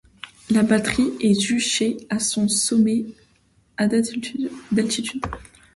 [0.49, 3.05] La batterie est juchée à son sommet
[3.77, 4.49] à d'altitude.